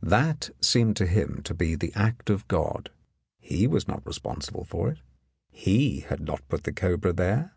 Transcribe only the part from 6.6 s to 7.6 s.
the cobra there.